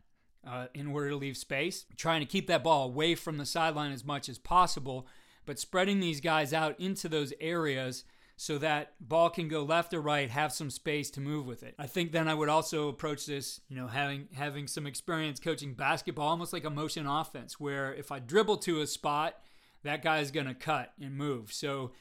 Uh, 0.46 0.66
in 0.74 0.88
order 0.88 1.12
to 1.12 1.16
leave 1.16 1.38
space, 1.38 1.86
trying 1.96 2.20
to 2.20 2.26
keep 2.26 2.48
that 2.48 2.64
ball 2.64 2.86
away 2.86 3.14
from 3.14 3.38
the 3.38 3.46
sideline 3.46 3.92
as 3.92 4.04
much 4.04 4.28
as 4.28 4.40
possible, 4.40 5.06
but 5.46 5.60
spreading 5.60 6.00
these 6.00 6.20
guys 6.20 6.52
out 6.52 6.78
into 6.80 7.08
those 7.08 7.32
areas 7.40 8.04
so 8.42 8.58
that 8.58 8.96
ball 9.00 9.30
can 9.30 9.48
go 9.48 9.62
left 9.62 9.94
or 9.94 10.02
right, 10.02 10.28
have 10.32 10.52
some 10.52 10.72
space 10.72 11.12
to 11.12 11.22
move 11.22 11.46
with 11.46 11.62
it. 11.62 11.76
I 11.78 11.86
think 11.86 12.12
then 12.12 12.28
I 12.28 12.34
would 12.34 12.50
also 12.50 12.88
approach 12.88 13.28
this, 13.28 13.62
you 13.70 13.76
know, 13.76 13.86
having 13.86 14.30
having 14.34 14.66
some 14.66 14.88
experience 14.88 15.40
coaching 15.40 15.76
basketball, 15.76 16.28
almost 16.28 16.52
like 16.52 16.66
a 16.66 16.72
motion 16.72 17.06
offense, 17.06 17.60
where 17.60 17.94
if 17.94 18.12
I 18.12 18.18
dribble 18.18 18.58
to 18.58 18.82
a 18.82 18.88
spot, 18.88 19.36
that 19.84 20.02
guy 20.02 20.22
is 20.22 20.32
going 20.32 20.48
to 20.48 20.56
cut 20.56 20.92
and 21.00 21.16
move. 21.16 21.54
So 21.54 21.92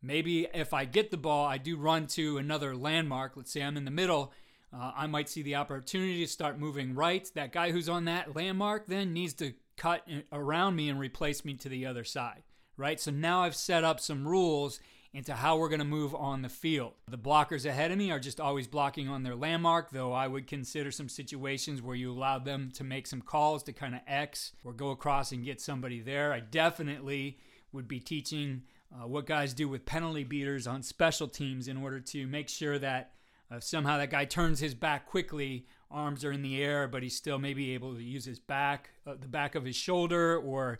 maybe 0.00 0.48
if 0.54 0.72
I 0.72 0.86
get 0.86 1.10
the 1.10 1.18
ball, 1.18 1.44
I 1.46 1.58
do 1.58 1.76
run 1.76 2.06
to 2.06 2.38
another 2.38 2.74
landmark. 2.74 3.36
Let's 3.36 3.52
say 3.52 3.60
I'm 3.60 3.76
in 3.76 3.84
the 3.84 3.90
middle. 3.90 4.32
Uh, 4.72 4.92
I 4.96 5.06
might 5.06 5.28
see 5.28 5.42
the 5.42 5.56
opportunity 5.56 6.24
to 6.24 6.32
start 6.32 6.58
moving 6.58 6.94
right. 6.94 7.30
That 7.34 7.52
guy 7.52 7.72
who's 7.72 7.90
on 7.90 8.06
that 8.06 8.34
landmark 8.34 8.86
then 8.86 9.12
needs 9.12 9.34
to 9.34 9.52
cut 9.76 10.08
around 10.32 10.76
me 10.76 10.88
and 10.88 10.98
replace 10.98 11.44
me 11.44 11.52
to 11.56 11.68
the 11.68 11.84
other 11.84 12.04
side, 12.04 12.42
right? 12.78 12.98
So 12.98 13.10
now 13.10 13.42
I've 13.42 13.54
set 13.54 13.84
up 13.84 14.00
some 14.00 14.26
rules 14.26 14.80
into 15.12 15.34
how 15.34 15.56
we're 15.56 15.68
going 15.68 15.80
to 15.80 15.84
move 15.84 16.14
on 16.14 16.42
the 16.42 16.48
field. 16.48 16.92
The 17.08 17.18
blockers 17.18 17.66
ahead 17.66 17.90
of 17.90 17.98
me 17.98 18.12
are 18.12 18.20
just 18.20 18.40
always 18.40 18.68
blocking 18.68 19.08
on 19.08 19.24
their 19.24 19.34
landmark, 19.34 19.90
though 19.90 20.12
I 20.12 20.28
would 20.28 20.46
consider 20.46 20.92
some 20.92 21.08
situations 21.08 21.82
where 21.82 21.96
you 21.96 22.12
allow 22.12 22.38
them 22.38 22.70
to 22.74 22.84
make 22.84 23.08
some 23.08 23.20
calls 23.20 23.64
to 23.64 23.72
kind 23.72 23.94
of 23.94 24.02
X 24.06 24.52
or 24.64 24.72
go 24.72 24.90
across 24.90 25.32
and 25.32 25.44
get 25.44 25.60
somebody 25.60 26.00
there. 26.00 26.32
I 26.32 26.40
definitely 26.40 27.38
would 27.72 27.88
be 27.88 27.98
teaching 27.98 28.62
uh, 28.94 29.06
what 29.06 29.26
guys 29.26 29.52
do 29.52 29.68
with 29.68 29.84
penalty 29.84 30.24
beaters 30.24 30.66
on 30.66 30.82
special 30.82 31.26
teams 31.26 31.66
in 31.66 31.76
order 31.76 32.00
to 32.00 32.26
make 32.26 32.48
sure 32.48 32.78
that 32.78 33.12
uh, 33.50 33.58
somehow 33.58 33.98
that 33.98 34.10
guy 34.10 34.24
turns 34.24 34.60
his 34.60 34.74
back 34.74 35.06
quickly, 35.06 35.66
arms 35.90 36.24
are 36.24 36.30
in 36.30 36.42
the 36.42 36.62
air, 36.62 36.86
but 36.86 37.02
he's 37.02 37.16
still 37.16 37.38
maybe 37.38 37.74
able 37.74 37.94
to 37.94 38.02
use 38.02 38.24
his 38.24 38.38
back, 38.38 38.90
uh, 39.06 39.14
the 39.20 39.26
back 39.26 39.56
of 39.56 39.64
his 39.64 39.74
shoulder, 39.74 40.38
or 40.38 40.78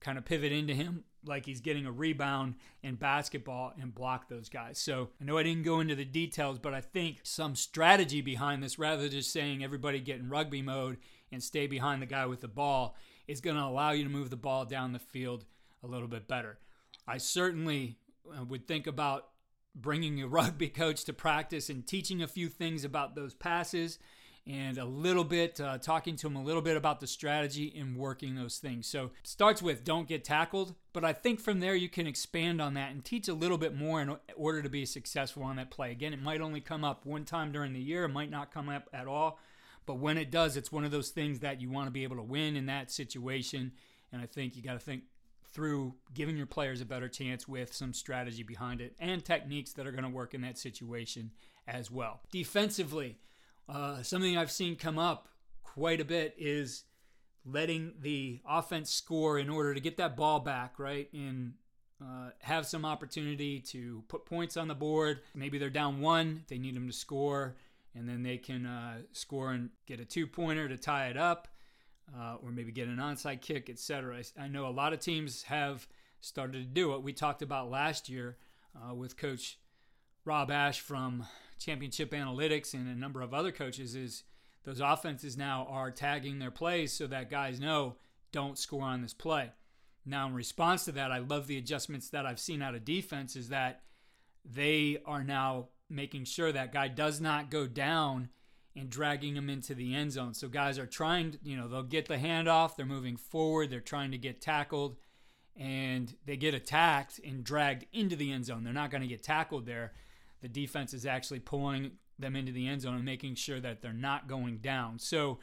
kind 0.00 0.16
of 0.16 0.24
pivot 0.24 0.52
into 0.52 0.74
him 0.74 1.04
like 1.26 1.46
he's 1.46 1.60
getting 1.60 1.86
a 1.86 1.92
rebound 1.92 2.54
in 2.82 2.94
basketball 2.94 3.72
and 3.80 3.94
block 3.94 4.28
those 4.28 4.48
guys. 4.48 4.78
So 4.78 5.10
I 5.20 5.24
know 5.24 5.38
I 5.38 5.42
didn't 5.42 5.64
go 5.64 5.80
into 5.80 5.94
the 5.94 6.04
details, 6.04 6.58
but 6.58 6.74
I 6.74 6.80
think 6.80 7.20
some 7.22 7.54
strategy 7.54 8.20
behind 8.20 8.62
this, 8.62 8.78
rather 8.78 9.02
than 9.02 9.12
just 9.12 9.32
saying 9.32 9.62
everybody 9.62 10.00
get 10.00 10.18
in 10.18 10.28
rugby 10.28 10.62
mode 10.62 10.98
and 11.32 11.42
stay 11.42 11.66
behind 11.66 12.02
the 12.02 12.06
guy 12.06 12.26
with 12.26 12.40
the 12.40 12.48
ball, 12.48 12.96
is 13.26 13.40
going 13.40 13.56
to 13.56 13.62
allow 13.62 13.90
you 13.90 14.04
to 14.04 14.10
move 14.10 14.30
the 14.30 14.36
ball 14.36 14.64
down 14.64 14.92
the 14.92 14.98
field 14.98 15.44
a 15.82 15.86
little 15.86 16.08
bit 16.08 16.28
better. 16.28 16.58
I 17.06 17.18
certainly 17.18 17.98
uh, 18.28 18.44
would 18.44 18.66
think 18.66 18.86
about 18.86 19.28
bringing 19.74 20.22
a 20.22 20.26
rugby 20.28 20.68
coach 20.68 21.04
to 21.04 21.12
practice 21.12 21.68
and 21.68 21.86
teaching 21.86 22.22
a 22.22 22.28
few 22.28 22.48
things 22.48 22.84
about 22.84 23.14
those 23.14 23.34
passes 23.34 23.98
and 24.46 24.78
a 24.78 24.84
little 24.84 25.24
bit 25.24 25.60
uh, 25.60 25.78
talking 25.78 26.14
to 26.16 26.28
him 26.28 26.36
a 26.36 26.42
little 26.42 26.62
bit 26.62 26.76
about 26.76 27.00
the 27.00 27.06
strategy 27.06 27.74
and 27.76 27.96
working 27.96 28.36
those 28.36 28.58
things. 28.58 28.86
So 28.86 29.10
starts 29.24 29.60
with 29.60 29.84
don't 29.84 30.06
get 30.06 30.24
tackled, 30.24 30.74
but 30.92 31.04
I 31.04 31.12
think 31.12 31.40
from 31.40 31.60
there 31.60 31.74
you 31.74 31.88
can 31.88 32.06
expand 32.06 32.60
on 32.60 32.74
that 32.74 32.92
and 32.92 33.04
teach 33.04 33.26
a 33.26 33.34
little 33.34 33.58
bit 33.58 33.74
more 33.74 34.00
in 34.00 34.16
order 34.36 34.62
to 34.62 34.68
be 34.68 34.86
successful 34.86 35.42
on 35.42 35.56
that 35.56 35.70
play. 35.70 35.90
Again, 35.90 36.12
it 36.12 36.22
might 36.22 36.40
only 36.40 36.60
come 36.60 36.84
up 36.84 37.04
one 37.04 37.24
time 37.24 37.50
during 37.50 37.72
the 37.72 37.80
year, 37.80 38.04
it 38.04 38.10
might 38.10 38.30
not 38.30 38.54
come 38.54 38.68
up 38.68 38.88
at 38.92 39.08
all, 39.08 39.40
but 39.84 39.98
when 39.98 40.16
it 40.16 40.30
does, 40.30 40.56
it's 40.56 40.70
one 40.70 40.84
of 40.84 40.92
those 40.92 41.10
things 41.10 41.40
that 41.40 41.60
you 41.60 41.70
want 41.70 41.88
to 41.88 41.92
be 41.92 42.04
able 42.04 42.16
to 42.16 42.22
win 42.22 42.56
in 42.56 42.66
that 42.66 42.90
situation. 42.90 43.72
And 44.12 44.22
I 44.22 44.26
think 44.26 44.56
you 44.56 44.62
got 44.62 44.74
to 44.74 44.78
think 44.78 45.02
through 45.52 45.94
giving 46.12 46.36
your 46.36 46.46
players 46.46 46.80
a 46.80 46.84
better 46.84 47.08
chance 47.08 47.48
with 47.48 47.72
some 47.72 47.94
strategy 47.94 48.42
behind 48.42 48.80
it 48.80 48.94
and 49.00 49.24
techniques 49.24 49.72
that 49.72 49.86
are 49.86 49.90
going 49.90 50.04
to 50.04 50.10
work 50.10 50.34
in 50.34 50.42
that 50.42 50.58
situation 50.58 51.30
as 51.66 51.90
well. 51.90 52.20
Defensively, 52.30 53.16
uh, 53.68 54.02
something 54.02 54.36
I've 54.36 54.50
seen 54.50 54.76
come 54.76 54.98
up 54.98 55.28
quite 55.62 56.00
a 56.00 56.04
bit 56.04 56.34
is 56.38 56.84
letting 57.44 57.94
the 58.00 58.40
offense 58.48 58.90
score 58.90 59.38
in 59.38 59.48
order 59.48 59.74
to 59.74 59.80
get 59.80 59.96
that 59.98 60.16
ball 60.16 60.40
back, 60.40 60.78
right? 60.78 61.08
And 61.12 61.54
uh, 62.02 62.30
have 62.40 62.66
some 62.66 62.84
opportunity 62.84 63.60
to 63.60 64.02
put 64.08 64.26
points 64.26 64.56
on 64.56 64.68
the 64.68 64.74
board. 64.74 65.20
Maybe 65.34 65.58
they're 65.58 65.70
down 65.70 66.00
one, 66.00 66.44
they 66.48 66.58
need 66.58 66.74
them 66.74 66.86
to 66.86 66.92
score, 66.92 67.56
and 67.94 68.08
then 68.08 68.22
they 68.22 68.36
can 68.36 68.66
uh, 68.66 68.98
score 69.12 69.52
and 69.52 69.70
get 69.86 70.00
a 70.00 70.04
two 70.04 70.26
pointer 70.26 70.68
to 70.68 70.76
tie 70.76 71.06
it 71.06 71.16
up, 71.16 71.48
uh, 72.16 72.36
or 72.42 72.50
maybe 72.50 72.72
get 72.72 72.88
an 72.88 72.98
onside 72.98 73.40
kick, 73.40 73.70
etc. 73.70 74.22
I 74.38 74.48
know 74.48 74.66
a 74.66 74.70
lot 74.70 74.92
of 74.92 75.00
teams 75.00 75.44
have 75.44 75.86
started 76.20 76.58
to 76.58 76.64
do 76.64 76.94
it. 76.94 77.02
We 77.02 77.12
talked 77.12 77.42
about 77.42 77.70
last 77.70 78.08
year 78.08 78.36
uh, 78.76 78.94
with 78.94 79.16
Coach 79.16 79.58
Rob 80.24 80.50
Ash 80.50 80.80
from 80.80 81.24
Championship 81.58 82.10
Analytics 82.10 82.74
and 82.74 82.88
a 82.88 82.98
number 82.98 83.22
of 83.22 83.34
other 83.34 83.52
coaches 83.52 83.94
is 83.94 84.24
those 84.64 84.80
offenses 84.80 85.36
now 85.36 85.66
are 85.70 85.90
tagging 85.90 86.38
their 86.38 86.50
plays 86.50 86.92
so 86.92 87.06
that 87.06 87.30
guys 87.30 87.60
know 87.60 87.96
don't 88.32 88.58
score 88.58 88.82
on 88.82 89.02
this 89.02 89.14
play. 89.14 89.50
Now, 90.04 90.26
in 90.26 90.34
response 90.34 90.84
to 90.84 90.92
that, 90.92 91.10
I 91.10 91.18
love 91.18 91.46
the 91.46 91.58
adjustments 91.58 92.10
that 92.10 92.26
I've 92.26 92.38
seen 92.38 92.62
out 92.62 92.74
of 92.74 92.84
defense 92.84 93.34
is 93.34 93.48
that 93.48 93.82
they 94.44 94.98
are 95.04 95.24
now 95.24 95.68
making 95.88 96.24
sure 96.24 96.52
that 96.52 96.72
guy 96.72 96.88
does 96.88 97.20
not 97.20 97.50
go 97.50 97.66
down 97.66 98.28
and 98.76 98.90
dragging 98.90 99.36
him 99.36 99.48
into 99.48 99.74
the 99.74 99.94
end 99.94 100.12
zone. 100.12 100.34
So 100.34 100.48
guys 100.48 100.78
are 100.78 100.86
trying, 100.86 101.32
to, 101.32 101.38
you 101.42 101.56
know, 101.56 101.66
they'll 101.66 101.82
get 101.82 102.06
the 102.06 102.16
handoff, 102.16 102.76
they're 102.76 102.86
moving 102.86 103.16
forward, 103.16 103.70
they're 103.70 103.80
trying 103.80 104.10
to 104.10 104.18
get 104.18 104.40
tackled, 104.40 104.96
and 105.56 106.14
they 106.26 106.36
get 106.36 106.54
attacked 106.54 107.18
and 107.24 107.42
dragged 107.42 107.86
into 107.92 108.16
the 108.16 108.30
end 108.30 108.44
zone. 108.44 108.62
They're 108.62 108.72
not 108.72 108.90
going 108.90 109.02
to 109.02 109.08
get 109.08 109.22
tackled 109.22 109.66
there 109.66 109.92
the 110.46 110.60
defense 110.60 110.94
is 110.94 111.04
actually 111.04 111.40
pulling 111.40 111.90
them 112.20 112.36
into 112.36 112.52
the 112.52 112.68
end 112.68 112.80
zone 112.80 112.94
and 112.94 113.04
making 113.04 113.34
sure 113.34 113.58
that 113.58 113.82
they're 113.82 113.92
not 113.92 114.28
going 114.28 114.58
down. 114.58 114.98
So, 114.98 115.40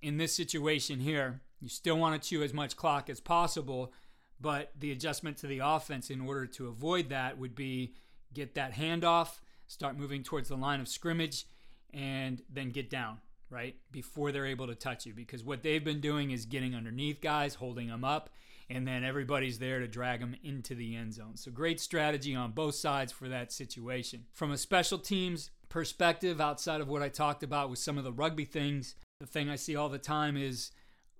in 0.00 0.16
this 0.16 0.34
situation 0.34 1.00
here, 1.00 1.42
you 1.60 1.68
still 1.68 1.98
want 1.98 2.20
to 2.20 2.28
chew 2.28 2.42
as 2.42 2.54
much 2.54 2.76
clock 2.76 3.10
as 3.10 3.20
possible, 3.20 3.92
but 4.40 4.72
the 4.78 4.90
adjustment 4.90 5.36
to 5.38 5.46
the 5.46 5.60
offense 5.62 6.08
in 6.08 6.20
order 6.20 6.46
to 6.46 6.68
avoid 6.68 7.10
that 7.10 7.36
would 7.36 7.54
be 7.54 7.94
get 8.32 8.54
that 8.54 8.72
handoff, 8.72 9.40
start 9.66 9.98
moving 9.98 10.22
towards 10.22 10.48
the 10.48 10.56
line 10.56 10.80
of 10.80 10.88
scrimmage, 10.88 11.44
and 11.92 12.40
then 12.48 12.70
get 12.70 12.88
down, 12.88 13.18
right? 13.50 13.76
Before 13.90 14.32
they're 14.32 14.46
able 14.46 14.68
to 14.68 14.74
touch 14.74 15.04
you. 15.04 15.12
Because 15.12 15.44
what 15.44 15.62
they've 15.62 15.84
been 15.84 16.00
doing 16.00 16.30
is 16.30 16.46
getting 16.46 16.74
underneath 16.74 17.20
guys, 17.20 17.54
holding 17.54 17.88
them 17.88 18.04
up, 18.04 18.30
and 18.70 18.86
then 18.86 19.02
everybody's 19.02 19.58
there 19.58 19.80
to 19.80 19.88
drag 19.88 20.20
them 20.20 20.36
into 20.42 20.74
the 20.74 20.94
end 20.94 21.14
zone. 21.14 21.36
So 21.36 21.50
great 21.50 21.80
strategy 21.80 22.34
on 22.34 22.52
both 22.52 22.74
sides 22.74 23.12
for 23.12 23.28
that 23.28 23.52
situation. 23.52 24.26
From 24.32 24.50
a 24.50 24.58
special 24.58 24.98
teams 24.98 25.50
perspective, 25.68 26.40
outside 26.40 26.80
of 26.80 26.88
what 26.88 27.02
I 27.02 27.08
talked 27.08 27.42
about 27.42 27.70
with 27.70 27.78
some 27.78 27.98
of 27.98 28.04
the 28.04 28.12
rugby 28.12 28.44
things, 28.44 28.94
the 29.20 29.26
thing 29.26 29.48
I 29.48 29.56
see 29.56 29.74
all 29.74 29.88
the 29.88 29.98
time 29.98 30.36
is 30.36 30.70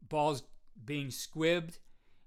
balls 0.09 0.43
being 0.85 1.09
squibbed 1.09 1.79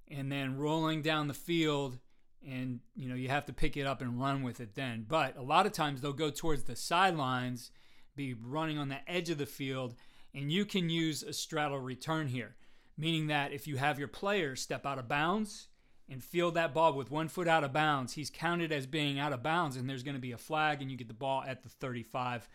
and 0.10 0.32
then 0.32 0.58
rolling 0.58 1.02
down 1.02 1.28
the 1.28 1.34
field 1.34 1.98
and 2.46 2.80
you 2.96 3.08
know 3.08 3.16
you 3.16 3.30
have 3.30 3.46
to 3.46 3.54
pick 3.54 3.78
it 3.78 3.88
up 3.88 4.02
and 4.02 4.20
run 4.20 4.44
with 4.44 4.60
it 4.60 4.76
then 4.76 5.06
but 5.08 5.38
a 5.38 5.42
lot 5.42 5.66
of 5.66 5.72
times 5.72 6.02
they'll 6.02 6.12
go 6.12 6.30
towards 6.30 6.64
the 6.64 6.76
sidelines 6.76 7.72
be 8.16 8.34
running 8.34 8.78
on 8.78 8.90
the 8.90 9.10
edge 9.10 9.30
of 9.30 9.38
the 9.38 9.46
field 9.46 9.96
and 10.34 10.52
you 10.52 10.66
can 10.66 10.90
use 10.90 11.24
a 11.24 11.34
straddle 11.34 11.80
return 11.80 12.28
here 12.28 12.56
meaning 13.02 13.28
that 13.28 13.52
if 13.52 13.68
you 13.68 13.78
have 13.78 13.98
your 13.98 14.08
player 14.08 14.56
step 14.56 14.86
out 14.86 15.00
of 15.00 15.08
bounds 15.08 15.68
and 16.08 16.24
field 16.24 16.54
that 16.54 16.72
ball 16.72 16.94
with 16.94 17.10
one 17.10 17.28
foot 17.28 17.48
out 17.48 17.64
of 17.64 17.74
bounds, 17.74 18.14
he's 18.14 18.30
counted 18.30 18.72
as 18.72 18.86
being 18.86 19.18
out 19.18 19.34
of 19.34 19.42
bounds, 19.42 19.76
and 19.76 19.90
there's 19.90 20.04
going 20.04 20.16
to 20.16 20.22
be 20.22 20.34
a 20.34 20.38
flag, 20.38 20.84
and 20.84 20.92
you 20.92 20.96
get 20.96 21.08
the 21.08 21.14
ball 21.16 21.44
at 21.46 21.64
the 21.64 21.70
35 21.70 22.48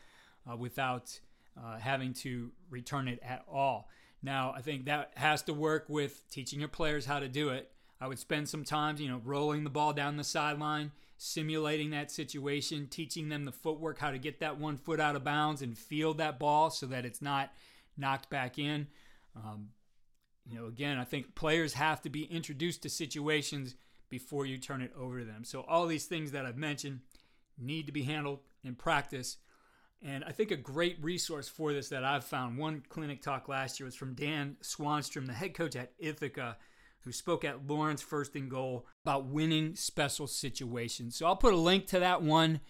uh, 0.48 0.56
without 0.56 1.18
uh, 1.58 1.78
having 1.78 2.12
to 2.12 2.52
return 2.70 3.08
it 3.08 3.18
at 3.24 3.44
all. 3.52 3.88
Now, 4.22 4.54
I 4.56 4.60
think 4.60 4.84
that 4.84 5.10
has 5.16 5.42
to 5.42 5.52
work 5.52 5.86
with 5.88 6.22
teaching 6.30 6.60
your 6.60 6.68
players 6.68 7.06
how 7.06 7.18
to 7.18 7.28
do 7.28 7.48
it. 7.48 7.72
I 8.00 8.06
would 8.06 8.20
spend 8.20 8.48
some 8.48 8.62
time, 8.62 8.98
you 8.98 9.08
know, 9.08 9.20
rolling 9.24 9.64
the 9.64 9.70
ball 9.70 9.94
down 9.94 10.16
the 10.16 10.22
sideline, 10.22 10.92
simulating 11.16 11.90
that 11.90 12.12
situation, 12.12 12.86
teaching 12.86 13.30
them 13.30 13.46
the 13.46 13.52
footwork, 13.52 13.98
how 13.98 14.12
to 14.12 14.18
get 14.18 14.38
that 14.38 14.60
one 14.60 14.76
foot 14.76 15.00
out 15.00 15.16
of 15.16 15.24
bounds 15.24 15.60
and 15.60 15.76
field 15.76 16.18
that 16.18 16.38
ball 16.38 16.70
so 16.70 16.86
that 16.86 17.04
it's 17.04 17.20
not 17.20 17.52
knocked 17.96 18.30
back 18.30 18.60
in. 18.60 18.86
Um, 19.34 19.70
you 20.48 20.58
know, 20.58 20.66
again, 20.66 20.98
I 20.98 21.04
think 21.04 21.34
players 21.34 21.74
have 21.74 22.00
to 22.02 22.10
be 22.10 22.24
introduced 22.24 22.82
to 22.82 22.88
situations 22.88 23.74
before 24.08 24.46
you 24.46 24.58
turn 24.58 24.82
it 24.82 24.92
over 24.96 25.18
to 25.18 25.24
them. 25.24 25.44
So 25.44 25.62
all 25.62 25.86
these 25.86 26.06
things 26.06 26.32
that 26.32 26.46
I've 26.46 26.56
mentioned 26.56 27.00
need 27.58 27.86
to 27.86 27.92
be 27.92 28.04
handled 28.04 28.40
in 28.62 28.74
practice. 28.74 29.38
And 30.02 30.22
I 30.24 30.30
think 30.30 30.50
a 30.50 30.56
great 30.56 31.02
resource 31.02 31.48
for 31.48 31.72
this 31.72 31.88
that 31.88 32.04
I've 32.04 32.24
found, 32.24 32.58
one 32.58 32.82
clinic 32.88 33.22
talk 33.22 33.48
last 33.48 33.80
year 33.80 33.86
was 33.86 33.96
from 33.96 34.14
Dan 34.14 34.56
Swanstrom, 34.62 35.26
the 35.26 35.32
head 35.32 35.54
coach 35.54 35.74
at 35.74 35.92
Ithaca, 35.98 36.56
who 37.00 37.12
spoke 37.12 37.44
at 37.44 37.66
Lawrence 37.66 38.02
First 38.02 38.36
and 38.36 38.50
Goal 38.50 38.86
about 39.04 39.26
winning 39.26 39.74
special 39.74 40.26
situations. 40.26 41.16
So 41.16 41.26
I'll 41.26 41.36
put 41.36 41.54
a 41.54 41.56
link 41.56 41.86
to 41.88 42.00
that 42.00 42.22
one 42.22 42.60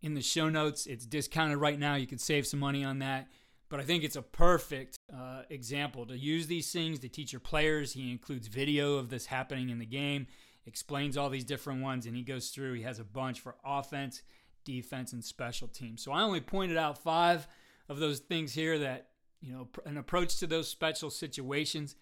in 0.00 0.14
the 0.14 0.22
show 0.22 0.48
notes. 0.48 0.86
It's 0.86 1.06
discounted 1.06 1.58
right 1.58 1.78
now. 1.78 1.94
You 1.94 2.06
can 2.06 2.18
save 2.18 2.46
some 2.46 2.60
money 2.60 2.84
on 2.84 3.00
that. 3.00 3.28
But 3.72 3.80
I 3.80 3.84
think 3.84 4.04
it's 4.04 4.16
a 4.16 4.22
perfect 4.22 4.98
uh, 5.10 5.44
example 5.48 6.04
to 6.04 6.14
use 6.14 6.46
these 6.46 6.70
things 6.70 6.98
to 6.98 7.08
teach 7.08 7.32
your 7.32 7.40
players. 7.40 7.94
He 7.94 8.10
includes 8.10 8.46
video 8.46 8.96
of 8.96 9.08
this 9.08 9.24
happening 9.24 9.70
in 9.70 9.78
the 9.78 9.86
game, 9.86 10.26
explains 10.66 11.16
all 11.16 11.30
these 11.30 11.46
different 11.46 11.80
ones, 11.80 12.04
and 12.04 12.14
he 12.14 12.20
goes 12.20 12.50
through. 12.50 12.74
He 12.74 12.82
has 12.82 12.98
a 12.98 13.04
bunch 13.04 13.40
for 13.40 13.54
offense, 13.64 14.20
defense, 14.66 15.14
and 15.14 15.24
special 15.24 15.68
teams. 15.68 16.02
So 16.02 16.12
I 16.12 16.20
only 16.20 16.42
pointed 16.42 16.76
out 16.76 16.98
five 16.98 17.48
of 17.88 17.98
those 17.98 18.18
things 18.18 18.52
here 18.52 18.78
that, 18.80 19.08
you 19.40 19.54
know, 19.54 19.68
an 19.86 19.96
approach 19.96 20.36
to 20.40 20.46
those 20.46 20.68
special 20.68 21.08
situations. 21.08 21.96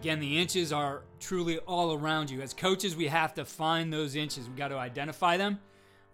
Again, 0.00 0.18
the 0.18 0.36
inches 0.36 0.72
are 0.72 1.04
truly 1.20 1.58
all 1.58 1.92
around 1.92 2.28
you. 2.28 2.42
As 2.42 2.52
coaches, 2.52 2.96
we 2.96 3.06
have 3.06 3.34
to 3.34 3.44
find 3.44 3.92
those 3.92 4.16
inches. 4.16 4.48
We 4.48 4.56
got 4.56 4.68
to 4.68 4.78
identify 4.78 5.36
them 5.36 5.60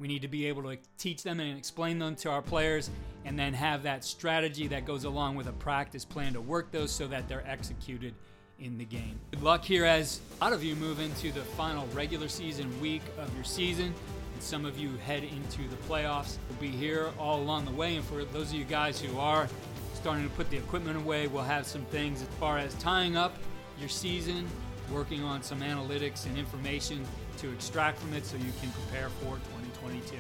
we 0.05 0.09
need 0.09 0.21
to 0.21 0.29
be 0.29 0.45
able 0.49 0.63
to 0.65 0.77
teach 0.99 1.23
them 1.23 1.41
and 1.41 1.57
explain 1.57 1.99
them 1.99 2.15
to 2.15 2.29
our 2.29 2.43
players 2.43 2.91
and 3.25 3.39
then 3.39 3.55
have 3.55 3.85
that 3.85 4.05
strategy 4.05 4.67
that 4.67 4.85
goes 4.85 5.05
along 5.05 5.35
with 5.35 5.47
a 5.47 5.53
practice 5.53 6.05
plan 6.05 6.35
to 6.35 6.43
work 6.43 6.71
those 6.71 6.91
so 6.91 7.07
that 7.07 7.27
they're 7.27 7.49
executed 7.49 8.13
in 8.59 8.77
the 8.77 8.85
game. 8.85 9.19
Good 9.31 9.43
luck 9.43 9.65
here 9.65 9.87
as 9.87 10.21
a 10.39 10.45
lot 10.45 10.53
of 10.53 10.63
you 10.63 10.77
move 10.77 11.01
into 11.01 11.33
the 11.33 11.41
final 11.41 11.87
regular 11.95 12.29
season 12.29 12.79
week 12.83 13.01
of 13.17 13.35
your 13.35 13.45
season. 13.45 13.95
And 14.35 14.43
some 14.43 14.67
of 14.67 14.77
you 14.79 14.91
head 15.07 15.25
into 15.25 15.67
the 15.71 15.77
playoffs. 15.89 16.37
We'll 16.51 16.71
be 16.71 16.77
here 16.77 17.09
all 17.19 17.41
along 17.41 17.65
the 17.65 17.73
way. 17.73 17.97
And 17.97 18.05
for 18.05 18.27
those 18.27 18.51
of 18.51 18.57
you 18.57 18.67
guys 18.67 19.01
who 19.01 19.19
are 19.19 19.49
starting 19.95 20.29
to 20.29 20.35
put 20.35 20.51
the 20.51 20.59
equipment 20.59 20.99
away, 20.99 21.29
we'll 21.29 21.45
have 21.45 21.67
some 21.67 21.87
things 21.87 22.21
as 22.21 22.29
far 22.39 22.59
as 22.59 22.75
tying 22.75 23.17
up 23.17 23.39
your 23.81 23.89
season, 23.89 24.47
working 24.91 25.23
on 25.23 25.43
some 25.43 25.61
analytics 25.61 26.27
and 26.27 26.37
information 26.37 27.05
to 27.39 27.51
extract 27.53 27.99
from 27.99 28.13
it 28.15 28.25
so 28.25 28.37
you 28.37 28.53
can 28.61 28.71
prepare 28.71 29.09
for 29.09 29.37
2022. 29.37 30.17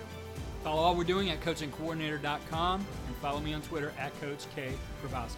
Follow 0.62 0.82
all 0.82 0.96
we're 0.96 1.04
doing 1.04 1.30
at 1.30 1.40
coachandcoordinator.com 1.40 2.80
and 3.06 3.16
follow 3.16 3.40
me 3.40 3.52
on 3.52 3.62
Twitter 3.62 3.92
at 3.98 4.18
Coach 4.20 4.46
K. 4.54 4.72
Grabowski. 5.02 5.36